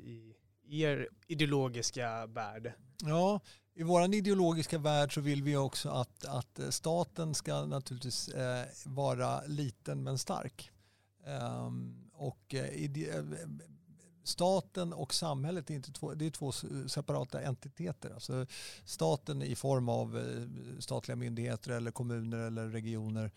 [0.64, 2.72] i er ideologiska värld?
[3.02, 3.40] Ja,
[3.78, 8.66] i vår ideologiska värld så vill vi också att, att eh, staten ska naturligtvis eh,
[8.84, 10.70] vara liten men stark.
[11.26, 13.24] Um, och eh, eh,
[14.24, 16.52] staten och samhället är, inte två, det är två
[16.88, 18.10] separata entiteter.
[18.10, 18.46] Alltså
[18.84, 23.30] staten i form av eh, statliga myndigheter eller kommuner eller regioner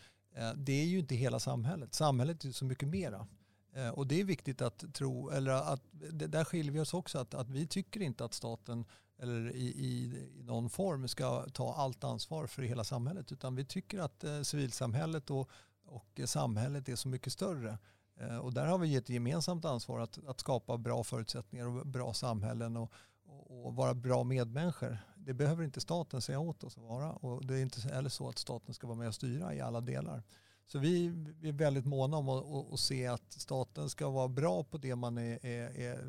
[0.56, 1.94] det är ju inte hela samhället.
[1.94, 3.28] Samhället är så mycket mera.
[3.94, 7.50] Och det är viktigt att tro, eller att där skiljer vi oss också, att, att
[7.50, 8.86] vi tycker inte att staten
[9.22, 10.04] eller i, i,
[10.40, 13.32] i, någon form ska ta allt ansvar för hela samhället.
[13.32, 15.50] Utan vi tycker att eh, civilsamhället och,
[15.86, 17.78] och samhället är så mycket större.
[18.20, 22.14] Eh, och där har vi ett gemensamt ansvar att, att skapa bra förutsättningar och bra
[22.14, 22.92] samhällen och,
[23.26, 27.46] och, och vara bra medmänniskor Det behöver inte staten säga åt oss att vara och
[27.46, 30.24] det är inte heller så att staten ska vara med och styra i alla delar.
[30.68, 31.08] Så vi,
[31.40, 34.78] vi är väldigt måna om att, att, att, se att staten ska vara bra på
[34.78, 36.00] det man är, är, är,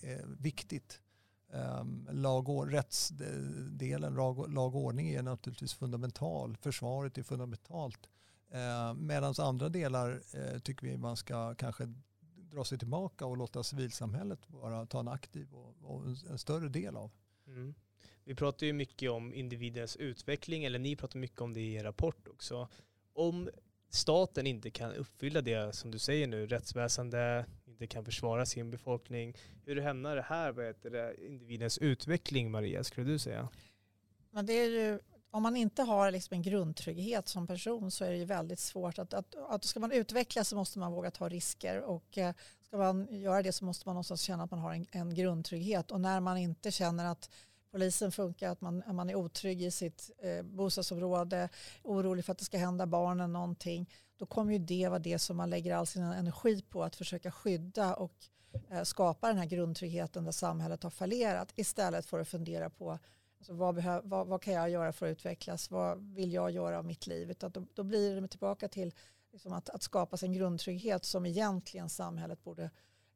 [0.00, 1.00] är viktigt.
[1.54, 6.56] Um, lag och, rättsdelen, lag, lag och ordning är naturligtvis fundamental.
[6.56, 8.08] Försvaret är fundamentalt.
[8.50, 11.94] Ehm, uh, Medan andra delar uh, tycker vi man ska kanske
[12.54, 16.68] dra sig tillbaka och låta civilsamhället vara, ta en aktiv och, och en, en, större
[16.68, 17.10] del av.
[17.46, 17.74] Mm.
[18.24, 21.84] Vi pratar ju mycket om individens utveckling, eller ni pratar mycket om det i er
[21.84, 22.68] rapport också.
[23.12, 23.50] Om
[23.90, 29.34] staten inte kan uppfylla det som du säger nu, rättsväsende inte kan försvara sin befolkning.
[29.64, 33.48] Hur hämnar det här vad heter det, individens utveckling, Maria, skulle du säga?
[34.30, 34.98] Men det är ju,
[35.30, 38.98] om man inte har liksom en grundtrygghet som person så är det ju väldigt svårt.
[38.98, 42.76] Att, att, att ska man utvecklas så måste man våga ta risker och eh, ska
[42.76, 46.00] man göra det så måste man någonstans känna att man har en, en grundtrygghet och
[46.00, 47.30] när man inte känner att
[47.70, 51.48] polisen funkar, att man, man är otrygg i sitt eh, bostadsområde,
[51.82, 55.36] orolig för att det ska hända barnen någonting, då kommer ju det vara det som
[55.36, 58.14] man lägger all sin energi på att försöka skydda och
[58.70, 62.98] eh, skapa den här grundtryggheten där samhället har fallerat istället för att fundera på
[63.38, 66.78] alltså, vad, behö- vad, vad, kan jag göra för att utvecklas, vad vill jag göra
[66.78, 67.30] av mitt liv?
[67.30, 68.94] Utan då, då blir det tillbaka till
[69.32, 72.70] liksom att, att skapa sig en grundtrygghet som egentligen samhället borde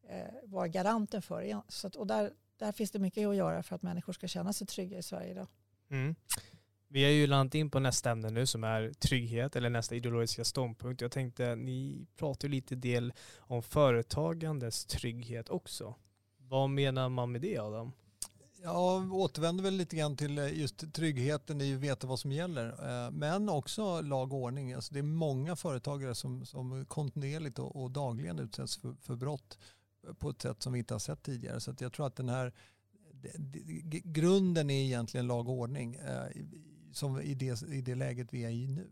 [0.09, 1.63] eh, vara garanten för.
[1.69, 4.53] Så att, och där, där finns det mycket att göra för att människor ska känna
[4.53, 5.47] sig trygga i Sverige idag.
[5.91, 6.15] Mm.
[6.91, 10.45] Vi har ju landat in på nästa ämne nu som är trygghet eller nästa ideologiska
[10.45, 11.01] ståndpunkt.
[11.01, 15.95] Jag tänkte, ni pratar ju lite del om företagandets trygghet också.
[16.39, 17.93] Vad menar man med det Adam?
[18.63, 22.67] Jag återvänder väl lite grann till eh, just tryggheten i att veta vad som gäller.
[22.67, 24.73] Eh, men också lag och ordning.
[24.73, 29.59] Alltså det är många företagare som, som kontinuerligt och, och dagligen utsätts för, för brott
[30.19, 31.61] på ett sätt som vi inte har sett tidigare.
[31.61, 32.53] Så jag tror att den här
[34.05, 36.43] grunden är egentligen lag och ordning eh,
[36.93, 38.91] som i det, i det läget vi är i nu.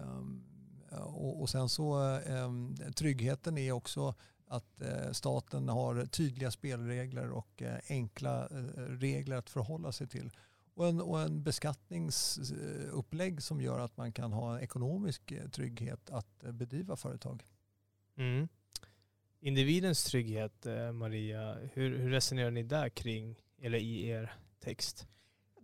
[0.00, 0.44] Um,
[0.90, 4.14] och, och, sen så um, tryggheten är också
[4.46, 8.64] att uh, staten har tydliga spelregler och uh, enkla uh,
[8.98, 10.30] regler att förhålla sig till.
[10.74, 16.96] Och en, och en beskattningsupplägg som gör att man kan ha ekonomisk trygghet att bedriva
[16.96, 17.42] företag.
[18.16, 18.48] Mm.
[19.40, 25.06] Individens trygghet, Maria, hur, hur resonerar ni där kring, eller i er text?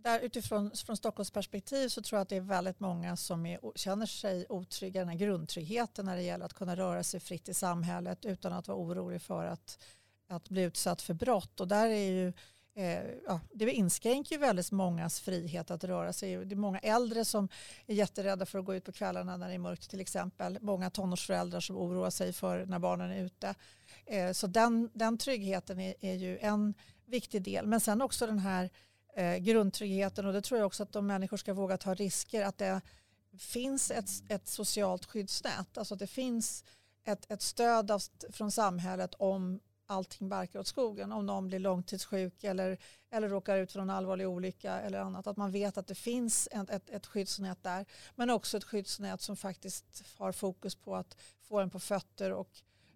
[0.03, 3.59] Där utifrån från Stockholms perspektiv så tror jag att det är väldigt många som är,
[3.75, 7.53] känner sig otrygga, den här grundtryggheten när det gäller att kunna röra sig fritt i
[7.53, 9.83] samhället utan att vara orolig för att,
[10.27, 11.59] att bli utsatt för brott.
[11.59, 12.33] Och där är ju,
[12.75, 16.45] eh, ja, det inskränker ju väldigt mångas frihet att röra sig.
[16.45, 17.49] Det är många äldre som
[17.87, 20.57] är jätterädda för att gå ut på kvällarna när det är mörkt till exempel.
[20.61, 23.55] Många tonårsföräldrar som oroar sig för när barnen är ute.
[24.05, 26.73] Eh, så den, den tryggheten är, är ju en
[27.05, 27.67] viktig del.
[27.67, 28.69] Men sen också den här
[29.15, 32.57] eh, grundtryggheten och det tror jag också att de människor ska våga ta risker att
[32.57, 32.81] det
[33.37, 35.77] finns ett, ett socialt skyddsnät.
[35.77, 36.63] Alltså att det finns
[37.03, 39.59] ett, ett stöd av, från samhället om
[39.91, 41.11] allting barkar åt skogen.
[41.11, 42.77] Om någon blir långtidssjuk eller,
[43.09, 45.27] eller råkar ut för någon allvarlig olycka eller annat.
[45.27, 47.85] Att man vet att det finns ett, ett, ett skyddsnät där.
[48.15, 52.49] Men också ett skyddsnät som faktiskt har fokus på att få en på fötter och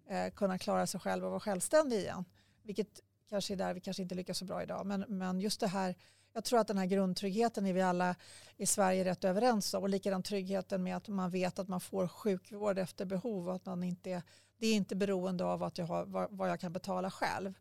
[0.08, 2.24] eh, kunna klara sig själv och vara självständig igen.
[2.62, 4.86] Vilket kanske är där vi kanske inte lyckas så bra idag.
[4.86, 5.94] Men, men just det här,
[6.32, 8.16] jag tror att den här grundtryggheten är vi alla
[8.56, 9.82] i Sverige rätt överens om.
[9.82, 13.66] Och likadant tryggheten med att man vet att man får sjukvård efter behov och att
[13.66, 14.22] man inte,
[14.58, 17.54] det är inte beroende av att jag har, vad, jag kan betala själv.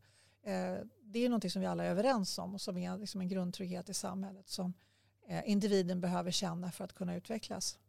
[0.43, 3.30] Eh, det är något som vi alla är överens om och som är liksom en
[3.30, 4.73] grundtrygghet i samhället som
[5.28, 7.80] eh, individen behöver känna för att kunna utvecklas.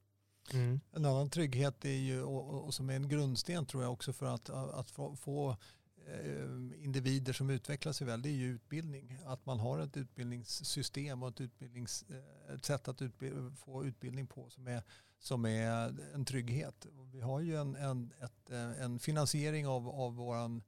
[0.53, 0.81] Mm.
[0.93, 4.27] En annan trygghet är ju, och, och, som är en grundsten tror jag också för
[4.27, 5.57] att, att få, få
[6.09, 9.19] Eh, individer som utvecklar sig väl, det är ju utbildning.
[9.25, 14.27] Att man har ett utbildningssystem och ett, utbildnings, eh, ett sätt att utbild, få utbildning
[14.27, 14.83] på som är,
[15.19, 16.87] som är en trygghet.
[17.13, 20.61] Vi har ju en, en, ett, eh, en finansiering av, av vår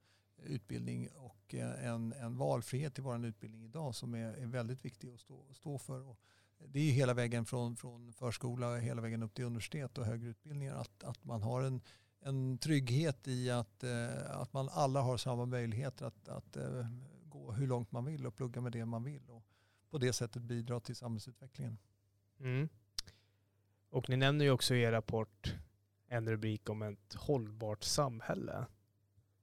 [0.43, 5.19] utbildning och en, en valfrihet i vår utbildning idag som är, är väldigt viktig att
[5.19, 6.07] stå, stå för.
[6.07, 6.19] Och
[6.67, 10.75] det är hela vägen från, från förskola hela vägen upp till universitet och högre utbildningar.
[10.75, 11.81] Att, att man har en
[12.21, 16.87] en trygghet i att, eh, att man alla har samma möjligheter att, att eh,
[17.23, 19.43] gå hur långt man vill och plugga med det man vill och
[19.89, 21.77] på det sättet bidra till samhällsutvecklingen.
[22.39, 22.69] Mm.
[23.89, 25.55] Och ni nämner ju också i er rapport
[26.07, 28.65] en rubrik om ett hållbart samhälle.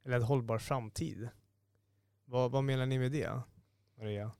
[0.04, 1.28] Eller en hållbar framtid.
[2.24, 3.40] Vad, vad menar ni med det,
[3.98, 4.32] Maria?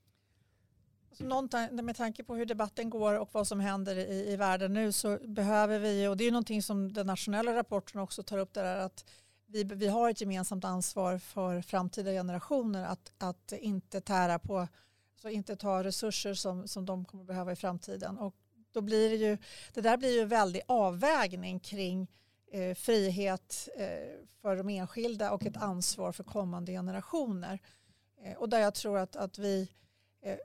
[1.20, 4.92] Alltså med tanke på hur debatten går och vad som händer i, i världen nu
[4.92, 8.62] så behöver vi, och det är någonting som den nationella rapporten också tar upp, det
[8.62, 9.05] där att
[9.46, 14.68] vi, vi har ett gemensamt ansvar för framtida generationer att, att inte tära på
[15.22, 18.18] så inte ta resurser som, som de kommer behöva i framtiden.
[18.18, 18.35] Och
[18.72, 19.38] då blir det ju,
[19.74, 22.11] det där blir ju en väldig avvägning kring
[22.52, 23.87] eh, frihet eh,
[24.42, 27.61] för de enskilda och ett ansvar för kommande generationer.
[28.22, 29.68] Eh, och där jag tror att, att vi
[30.22, 30.37] eh,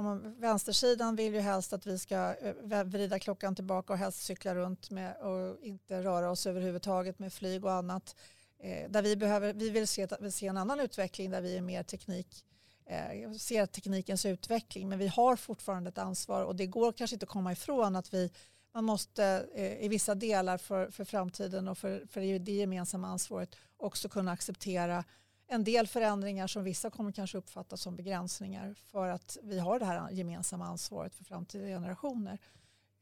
[0.00, 4.22] om man, vänstersidan vill ju helst att vi ska eh, vrida klockan tillbaka och helst
[4.22, 8.16] cykla runt med och inte röra oss överhuvudtaget med flyg och annat.
[8.58, 11.60] Eh, där vi, behöver, vi vill se, vi se en annan utveckling där vi är
[11.60, 12.44] mer teknik
[12.86, 17.24] eh, ser teknikens utveckling men vi har fortfarande ett ansvar och det går kanske inte
[17.24, 18.30] att komma ifrån att vi
[18.74, 23.56] man måste eh, i vissa delar för, för framtiden och för, för det gemensamma ansvaret
[23.76, 25.04] också kunna acceptera
[25.52, 29.84] en del förändringar som vissa kommer kanske uppfatta som begränsningar för att vi har det
[29.84, 32.38] här gemensamma ansvaret för framtida generationer.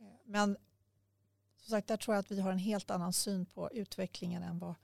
[0.00, 0.56] Eh, men
[1.56, 4.58] som sagt, där tror jag att vi har en helt annan syn på utvecklingen än
[4.58, 4.74] vad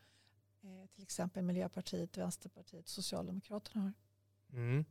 [0.62, 3.92] eh, till exempel Miljöpartiet, Vänsterpartiet, Socialdemokraterna har.
[4.58, 4.84] Mm.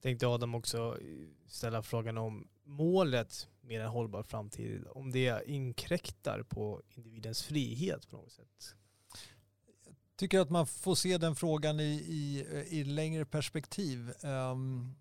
[0.00, 0.98] Tänkte Adam också
[1.46, 8.16] ställa frågan om målet med en hållbar framtid, om det inkräktar på individens frihet på
[8.16, 8.74] något sätt?
[10.16, 14.12] Jag tycker att man får se den frågan i, i, i längre perspektiv.
[14.22, 14.94] Um,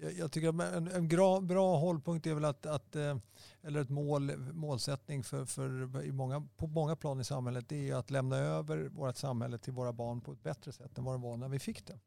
[0.00, 3.16] jag, jag, tycker att en, en bra, bra hållpunkt är väl att, att eh,
[3.62, 7.94] eller ett mål, målsättning för, för i många, på många plan i samhället, det är
[7.94, 11.22] att lämna över vårt samhälle till våra barn på ett bättre sätt än vad det
[11.22, 11.98] var när vi fick det.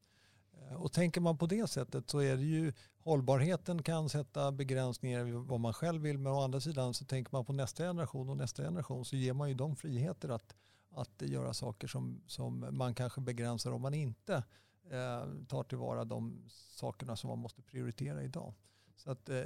[0.61, 5.27] Eh, och tänker man på det sättet så är det ju hållbarheten kan sätta begränsningar
[5.27, 8.29] i vad man själv vill men å andra sidan så tänker man på nästa generation
[8.29, 10.55] och nästa generation så ger man ju dem friheter att,
[10.95, 14.43] att göra saker som, som man kanske begränsar om man inte
[14.89, 18.53] eh, tar tillvara de sakerna som man måste prioritera idag.
[18.95, 19.37] Så att, eh,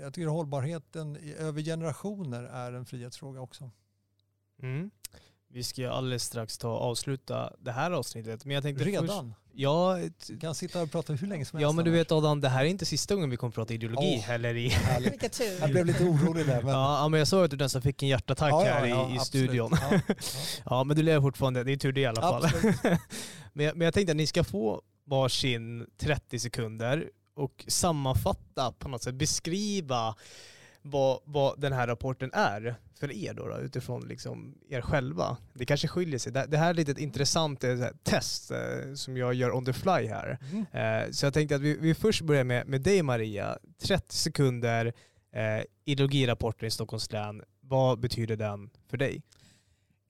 [0.00, 3.70] jag tycker hållbarheten över generationer är en frihetsfråga också.
[4.62, 4.90] Mm.
[5.48, 8.44] Vi ska alldeles strax ta avsluta det här avsnittet.
[8.44, 9.06] Men jag tänkte Redan?
[9.06, 9.98] Först, ja,
[10.40, 11.68] kan sitta och prata hur länge som helst.
[11.68, 14.16] Ja men du vet Adam, det här är inte sista gången vi kommer prata ideologi
[14.16, 14.76] oh, heller i...
[15.00, 15.60] Vilken tur.
[15.60, 16.62] Jag blev lite orolig där.
[16.62, 16.72] Men...
[16.72, 19.18] Ja men jag såg att du nästan fick en hjärtattack ja, här ja, i, i
[19.18, 19.78] studion.
[19.90, 20.00] Ja,
[20.64, 20.84] ja.
[20.84, 22.48] men du lever fortfarande, det är tur det i alla fall.
[23.52, 28.88] men, jag, men jag tänkte att ni ska få varsin 30 sekunder och sammanfatta på
[28.88, 30.14] något sätt, beskriva
[30.86, 35.36] vad, vad den här rapporten är för er då, då utifrån liksom er själva.
[35.54, 36.32] Det kanske skiljer sig.
[36.32, 39.72] Det, det här är lite ett intressant eh, test eh, som jag gör on the
[39.72, 40.38] fly här.
[40.52, 41.04] Mm.
[41.04, 43.58] Eh, så jag tänkte att vi, vi först börjar med, med dig Maria.
[43.82, 44.92] 30 sekunder,
[45.32, 47.42] eh, ideologirapporten i Stockholms län.
[47.60, 49.22] Vad betyder den för dig?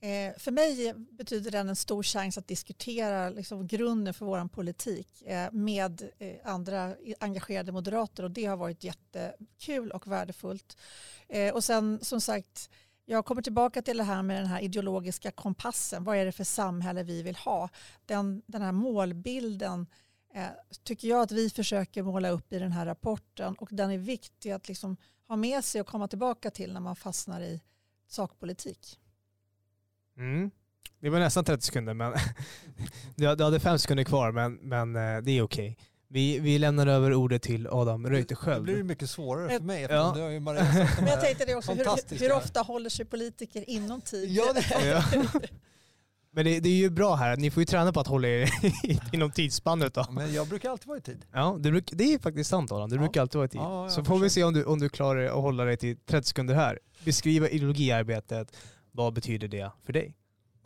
[0.05, 5.23] Eh, för mig betyder den en stor chans att diskutera liksom, grunden för vår politik
[5.23, 10.77] eh, med eh, andra engagerade moderater och det har varit jättekul och värdefullt.
[11.29, 12.71] Eh, och sen som sagt,
[13.05, 16.05] jag kommer tillbaka till det här med den här ideologiska kompassen.
[16.05, 17.69] Vad är det för samhälle vi vill ha?
[18.07, 19.87] Den, den här målbilden
[20.35, 20.47] eh,
[20.83, 24.51] tycker jag att vi försöker måla upp i den här rapporten och den är viktig
[24.51, 24.97] att liksom
[25.29, 27.61] ha med sig och komma tillbaka till när man fastnar i
[28.09, 29.01] sakpolitik.
[30.19, 30.51] Mm.
[31.01, 32.15] Det var nästan 30 sekunder, men
[33.17, 35.79] du hade fem sekunder kvar, men, men eh, det är okej.
[36.09, 38.67] Vi, vi lämnar över ordet till Adam Reuterskiöld.
[38.67, 40.13] Det blir mycket svårare för mig eftersom ja.
[40.15, 40.65] du har ju Maria
[40.99, 44.31] Men jag tänkte det också, hur, hur, ofta håller sig politiker inom tid?
[44.31, 45.03] Ja, det ja.
[46.31, 48.51] Men det, det, är ju bra här, ni får ju träna på att hålla er
[49.13, 50.07] inom tidsspannet då.
[50.11, 51.25] Men jag brukar alltid vara i tid.
[51.33, 53.01] Ja, det, bruk, det är faktiskt sant Adam, du ja.
[53.01, 53.61] brukar alltid vara i tid.
[53.61, 56.29] Ja, Så får vi se om du, om du klarar att hålla dig till 30
[56.29, 56.79] sekunder här.
[57.05, 58.57] Beskriva ideologiarbetet
[58.95, 60.17] vad betyder det för dig?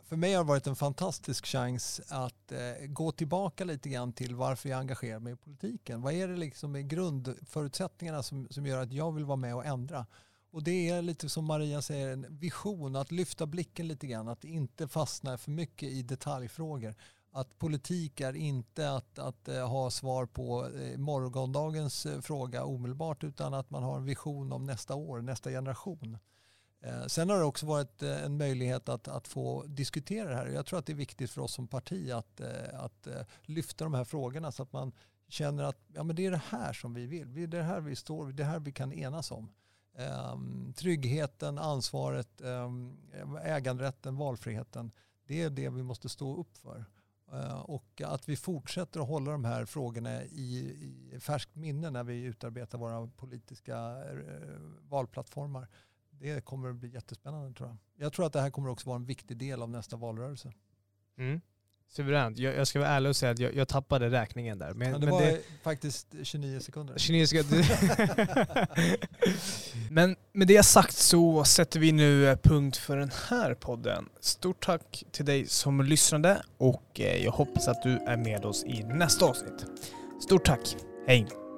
[0.03, 4.35] För mig har det varit en fantastisk chans att eh, gå tillbaka lite grann till
[4.35, 6.01] varför jag engagerar mig i politiken.
[6.01, 9.65] Vad är det liksom i grundförutsättningarna som, som gör att jag vill vara med och
[9.65, 10.05] ändra?
[10.51, 14.43] Och det är lite som Maria säger, en vision, att lyfta blicken lite grann, att
[14.43, 16.95] inte fastna för mycket i detaljfrågor.
[17.31, 23.23] Att politik är inte att, att eh, ha svar på eh, morgondagens eh, fråga omedelbart
[23.23, 26.17] utan att man har en vision om nästa år, nästa generation.
[26.81, 30.47] Eh, sen har det också varit eh, en möjlighet att, att få diskutera det här.
[30.47, 33.07] Jag tror att det är viktigt för oss som parti att, eh, att
[33.41, 34.91] lyfta de här frågorna så att man
[35.27, 37.33] känner att ja, men det är det här som vi vill.
[37.33, 39.51] Det är det här vi står, det är det här vi kan enas om.
[39.97, 42.97] Ehm, tryggheten, ansvaret, ehm,
[43.43, 44.91] äganderätten, valfriheten.
[45.27, 46.85] Det är det vi måste stå upp för.
[47.63, 50.57] Och att vi fortsätter att hålla de här frågorna i,
[51.13, 54.03] i färskt minne när vi utarbetar våra politiska
[54.81, 55.67] valplattformar
[56.19, 57.77] det kommer att bli jättespännande tror jag.
[58.05, 60.53] Jag tror att det här kommer också vara en viktig del av nästa valrörelse.
[61.17, 61.41] Mm.
[61.91, 62.37] Suveränt.
[62.39, 64.73] Jag, jag, ska vara ärlig och säga att jag, jag tappade räkningen där.
[64.73, 66.97] Men, ja, det men var det, faktiskt 29 sekunder.
[66.97, 67.65] 29 sekunder.
[69.91, 74.09] men med det sagt så sätter vi nu punkt för den här podden.
[74.19, 78.63] Stort tack till dig som lyssnade och eh, jag hoppas att du är med oss
[78.63, 79.65] i nästa avsnitt.
[80.21, 80.75] Stort tack.
[81.07, 81.48] Hej!